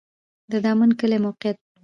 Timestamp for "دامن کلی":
0.63-1.17